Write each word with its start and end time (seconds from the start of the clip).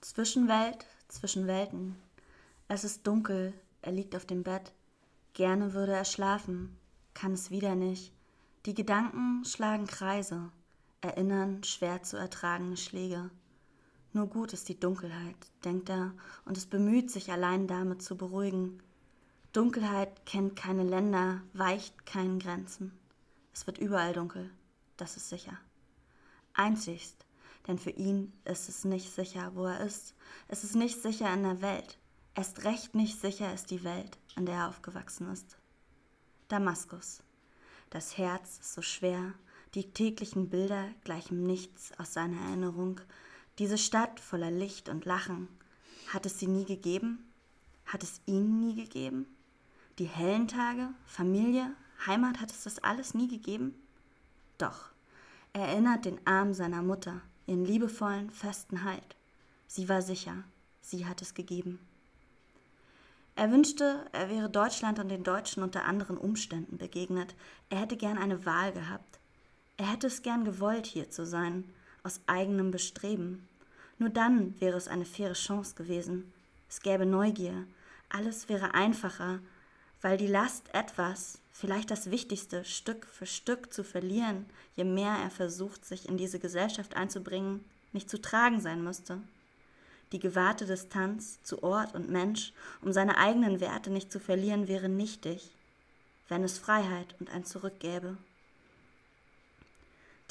Zwischenwelt, 0.00 0.86
zwischen 1.08 1.48
Welten. 1.48 1.96
Es 2.68 2.84
ist 2.84 3.04
dunkel, 3.04 3.52
er 3.82 3.90
liegt 3.90 4.14
auf 4.14 4.26
dem 4.26 4.44
Bett. 4.44 4.72
Gerne 5.32 5.74
würde 5.74 5.92
er 5.92 6.04
schlafen, 6.04 6.78
kann 7.14 7.32
es 7.32 7.50
wieder 7.50 7.74
nicht. 7.74 8.12
Die 8.64 8.74
Gedanken 8.74 9.44
schlagen 9.44 9.86
Kreise, 9.86 10.52
erinnern 11.00 11.64
schwer 11.64 12.02
zu 12.04 12.16
ertragende 12.16 12.76
Schläge. 12.76 13.30
Nur 14.12 14.28
gut 14.28 14.52
ist 14.52 14.68
die 14.68 14.78
Dunkelheit, 14.78 15.36
denkt 15.64 15.88
er, 15.88 16.12
und 16.44 16.56
es 16.56 16.66
bemüht 16.66 17.10
sich 17.10 17.32
allein 17.32 17.66
damit 17.66 18.00
zu 18.00 18.16
beruhigen. 18.16 18.80
Dunkelheit 19.52 20.24
kennt 20.26 20.54
keine 20.54 20.84
Länder, 20.84 21.42
weicht 21.54 22.06
keinen 22.06 22.38
Grenzen. 22.38 22.92
Es 23.52 23.66
wird 23.66 23.78
überall 23.78 24.12
dunkel, 24.12 24.48
das 24.96 25.16
ist 25.16 25.28
sicher. 25.28 25.58
Einzigst, 26.54 27.24
denn 27.66 27.78
für 27.78 27.90
ihn 27.90 28.32
ist 28.44 28.68
es 28.68 28.84
nicht 28.84 29.12
sicher, 29.14 29.52
wo 29.54 29.66
er 29.66 29.80
ist. 29.80 30.14
Es 30.48 30.64
ist 30.64 30.74
nicht 30.74 31.02
sicher 31.02 31.32
in 31.32 31.42
der 31.42 31.60
Welt. 31.60 31.98
Erst 32.34 32.64
recht 32.64 32.94
nicht 32.94 33.20
sicher 33.20 33.52
ist 33.52 33.70
die 33.70 33.84
Welt, 33.84 34.18
in 34.36 34.46
der 34.46 34.54
er 34.56 34.68
aufgewachsen 34.68 35.30
ist. 35.32 35.58
Damaskus. 36.48 37.22
Das 37.90 38.16
Herz 38.16 38.58
ist 38.58 38.74
so 38.74 38.82
schwer, 38.82 39.34
die 39.74 39.92
täglichen 39.92 40.48
Bilder 40.48 40.88
gleichen 41.04 41.42
nichts 41.46 41.92
aus 41.98 42.14
seiner 42.14 42.40
Erinnerung. 42.42 43.00
Diese 43.58 43.76
Stadt 43.76 44.20
voller 44.20 44.50
Licht 44.50 44.88
und 44.88 45.04
Lachen. 45.04 45.48
Hat 46.08 46.24
es 46.26 46.38
sie 46.38 46.46
nie 46.46 46.64
gegeben? 46.64 47.30
Hat 47.84 48.02
es 48.02 48.20
ihn 48.26 48.60
nie 48.60 48.74
gegeben? 48.74 49.26
Die 49.98 50.06
hellen 50.06 50.48
Tage, 50.48 50.90
Familie, 51.04 51.74
Heimat, 52.06 52.40
hat 52.40 52.50
es 52.50 52.62
das 52.62 52.78
alles 52.78 53.14
nie 53.14 53.28
gegeben? 53.28 53.74
Doch, 54.58 54.90
er 55.52 55.68
erinnert 55.68 56.04
den 56.04 56.24
Arm 56.26 56.54
seiner 56.54 56.82
Mutter, 56.82 57.20
ihren 57.48 57.64
liebevollen, 57.64 58.30
festen 58.30 58.84
Halt. 58.84 59.16
Sie 59.66 59.88
war 59.88 60.02
sicher, 60.02 60.44
sie 60.80 61.06
hat 61.06 61.22
es 61.22 61.34
gegeben. 61.34 61.80
Er 63.36 63.52
wünschte, 63.52 64.04
er 64.12 64.28
wäre 64.28 64.50
Deutschland 64.50 64.98
und 64.98 65.08
den 65.08 65.22
Deutschen 65.22 65.62
unter 65.62 65.84
anderen 65.84 66.18
Umständen 66.18 66.76
begegnet. 66.76 67.36
Er 67.70 67.78
hätte 67.78 67.96
gern 67.96 68.18
eine 68.18 68.44
Wahl 68.44 68.72
gehabt. 68.72 69.20
Er 69.76 69.92
hätte 69.92 70.08
es 70.08 70.22
gern 70.22 70.44
gewollt, 70.44 70.86
hier 70.86 71.08
zu 71.10 71.24
sein, 71.24 71.64
aus 72.02 72.20
eigenem 72.26 72.72
Bestreben. 72.72 73.46
Nur 73.98 74.10
dann 74.10 74.60
wäre 74.60 74.76
es 74.76 74.88
eine 74.88 75.04
faire 75.04 75.34
Chance 75.34 75.76
gewesen. 75.76 76.32
Es 76.68 76.82
gäbe 76.82 77.06
Neugier. 77.06 77.64
Alles 78.08 78.48
wäre 78.48 78.74
einfacher, 78.74 79.38
weil 80.00 80.16
die 80.16 80.26
Last 80.26 80.72
etwas, 80.74 81.38
vielleicht 81.52 81.90
das 81.90 82.10
Wichtigste, 82.10 82.64
Stück 82.64 83.06
für 83.06 83.26
Stück 83.26 83.72
zu 83.72 83.84
verlieren, 83.84 84.46
je 84.76 84.84
mehr 84.84 85.16
er 85.22 85.30
versucht, 85.30 85.84
sich 85.84 86.08
in 86.08 86.16
diese 86.16 86.38
Gesellschaft 86.38 86.96
einzubringen, 86.96 87.64
nicht 87.92 88.08
zu 88.08 88.20
tragen 88.20 88.60
sein 88.60 88.82
müsste 88.82 89.20
die 90.12 90.18
gewahrte 90.18 90.66
Distanz 90.66 91.42
zu 91.42 91.62
Ort 91.62 91.94
und 91.94 92.10
Mensch, 92.10 92.52
um 92.80 92.92
seine 92.92 93.18
eigenen 93.18 93.60
Werte 93.60 93.90
nicht 93.90 94.10
zu 94.10 94.20
verlieren, 94.20 94.68
wäre 94.68 94.88
nichtig, 94.88 95.50
wenn 96.28 96.44
es 96.44 96.58
Freiheit 96.58 97.14
und 97.20 97.30
ein 97.30 97.44
Zurück 97.44 97.78
gäbe. 97.78 98.16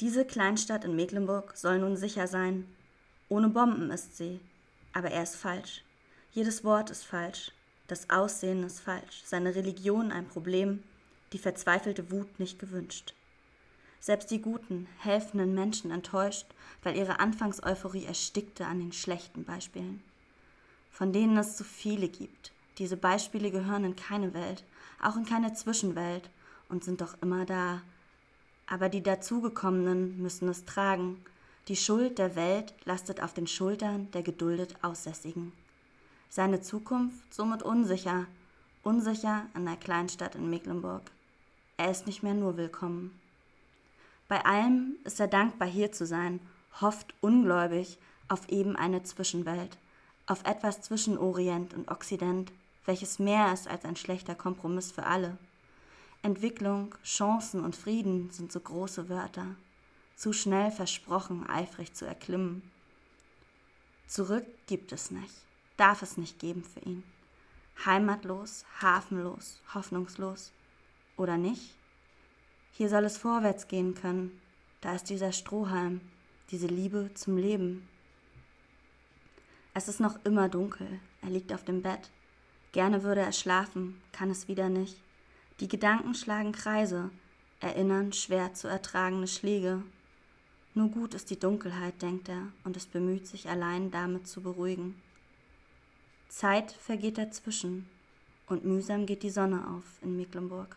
Diese 0.00 0.24
Kleinstadt 0.24 0.84
in 0.84 0.96
Mecklenburg 0.96 1.56
soll 1.56 1.78
nun 1.78 1.96
sicher 1.96 2.26
sein. 2.26 2.68
Ohne 3.28 3.48
Bomben 3.48 3.90
ist 3.90 4.16
sie, 4.16 4.40
aber 4.92 5.10
er 5.10 5.22
ist 5.22 5.36
falsch. 5.36 5.82
Jedes 6.32 6.64
Wort 6.64 6.90
ist 6.90 7.04
falsch, 7.04 7.52
das 7.88 8.10
Aussehen 8.10 8.62
ist 8.64 8.80
falsch, 8.80 9.22
seine 9.24 9.54
Religion 9.54 10.12
ein 10.12 10.28
Problem, 10.28 10.82
die 11.32 11.38
verzweifelte 11.38 12.10
Wut 12.10 12.38
nicht 12.38 12.58
gewünscht. 12.58 13.14
Selbst 14.00 14.30
die 14.30 14.40
guten, 14.40 14.86
helfenden 14.98 15.54
Menschen 15.54 15.90
enttäuscht, 15.90 16.46
weil 16.82 16.96
ihre 16.96 17.18
Anfangseuphorie 17.18 18.04
erstickte 18.04 18.66
an 18.66 18.78
den 18.78 18.92
schlechten 18.92 19.44
Beispielen. 19.44 20.02
Von 20.90 21.12
denen 21.12 21.36
es 21.38 21.58
so 21.58 21.64
viele 21.64 22.08
gibt. 22.08 22.52
Diese 22.76 22.96
Beispiele 22.96 23.50
gehören 23.50 23.84
in 23.84 23.96
keine 23.96 24.34
Welt, 24.34 24.64
auch 25.02 25.16
in 25.16 25.24
keine 25.24 25.54
Zwischenwelt 25.54 26.30
und 26.68 26.84
sind 26.84 27.00
doch 27.00 27.16
immer 27.22 27.44
da. 27.44 27.82
Aber 28.66 28.88
die 28.88 29.02
dazugekommenen 29.02 30.20
müssen 30.20 30.48
es 30.48 30.64
tragen. 30.64 31.24
Die 31.68 31.76
Schuld 31.76 32.18
der 32.18 32.36
Welt 32.36 32.74
lastet 32.84 33.22
auf 33.22 33.32
den 33.32 33.46
Schultern 33.46 34.10
der 34.12 34.22
geduldet 34.22 34.74
Aussässigen. 34.82 35.52
Seine 36.30 36.60
Zukunft 36.60 37.32
somit 37.32 37.62
unsicher, 37.62 38.26
unsicher 38.82 39.46
in 39.54 39.64
der 39.64 39.76
Kleinstadt 39.76 40.34
in 40.34 40.50
Mecklenburg. 40.50 41.02
Er 41.78 41.90
ist 41.90 42.06
nicht 42.06 42.22
mehr 42.22 42.34
nur 42.34 42.56
willkommen. 42.56 43.18
Bei 44.28 44.44
allem 44.44 44.96
ist 45.04 45.20
er 45.20 45.28
dankbar, 45.28 45.66
hier 45.68 45.90
zu 45.90 46.06
sein, 46.06 46.40
hofft 46.80 47.14
ungläubig 47.22 47.98
auf 48.28 48.48
eben 48.50 48.76
eine 48.76 49.02
Zwischenwelt, 49.02 49.78
auf 50.26 50.44
etwas 50.44 50.82
zwischen 50.82 51.16
Orient 51.16 51.72
und 51.72 51.90
Okzident, 51.90 52.52
welches 52.84 53.18
mehr 53.18 53.52
ist 53.52 53.66
als 53.66 53.86
ein 53.86 53.96
schlechter 53.96 54.34
Kompromiss 54.34 54.92
für 54.92 55.06
alle. 55.06 55.38
Entwicklung, 56.22 56.94
Chancen 57.04 57.64
und 57.64 57.74
Frieden 57.74 58.30
sind 58.30 58.52
so 58.52 58.60
große 58.60 59.08
Wörter, 59.08 59.46
zu 60.14 60.34
schnell 60.34 60.70
versprochen, 60.72 61.48
eifrig 61.48 61.94
zu 61.94 62.04
erklimmen. 62.04 62.62
Zurück 64.06 64.44
gibt 64.66 64.92
es 64.92 65.10
nicht, 65.10 65.34
darf 65.78 66.02
es 66.02 66.18
nicht 66.18 66.38
geben 66.38 66.62
für 66.62 66.80
ihn. 66.80 67.02
Heimatlos, 67.86 68.66
hafenlos, 68.82 69.62
hoffnungslos. 69.72 70.52
Oder 71.16 71.38
nicht? 71.38 71.74
Hier 72.72 72.88
soll 72.88 73.04
es 73.04 73.16
vorwärts 73.16 73.68
gehen 73.68 73.94
können. 73.94 74.38
Da 74.80 74.94
ist 74.94 75.08
dieser 75.08 75.32
Strohhalm, 75.32 76.00
diese 76.50 76.66
Liebe 76.66 77.10
zum 77.14 77.38
Leben. 77.38 77.88
Es 79.74 79.88
ist 79.88 80.00
noch 80.00 80.18
immer 80.24 80.48
dunkel. 80.48 81.00
Er 81.22 81.30
liegt 81.30 81.52
auf 81.52 81.64
dem 81.64 81.82
Bett. 81.82 82.10
Gerne 82.72 83.02
würde 83.02 83.20
er 83.20 83.32
schlafen, 83.32 84.00
kann 84.12 84.30
es 84.30 84.48
wieder 84.48 84.68
nicht. 84.68 85.00
Die 85.60 85.68
Gedanken 85.68 86.14
schlagen 86.14 86.52
Kreise, 86.52 87.10
erinnern 87.60 88.12
schwer 88.12 88.54
zu 88.54 88.68
ertragende 88.68 89.26
Schläge. 89.26 89.82
Nur 90.74 90.88
gut 90.88 91.14
ist 91.14 91.30
die 91.30 91.38
Dunkelheit, 91.38 92.00
denkt 92.02 92.28
er, 92.28 92.42
und 92.64 92.76
es 92.76 92.86
bemüht 92.86 93.26
sich 93.26 93.48
allein 93.48 93.90
damit 93.90 94.28
zu 94.28 94.40
beruhigen. 94.40 95.00
Zeit 96.28 96.72
vergeht 96.72 97.18
dazwischen, 97.18 97.88
und 98.46 98.64
mühsam 98.64 99.06
geht 99.06 99.22
die 99.22 99.30
Sonne 99.30 99.66
auf 99.68 99.84
in 100.02 100.16
Mecklenburg. 100.16 100.76